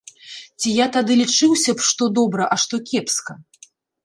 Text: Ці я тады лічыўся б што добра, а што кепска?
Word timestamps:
Ці 0.61 0.71
я 0.83 0.87
тады 0.95 1.17
лічыўся 1.21 1.71
б 1.75 1.79
што 1.89 2.09
добра, 2.21 2.49
а 2.57 2.59
што 2.65 2.75
кепска? 2.89 3.33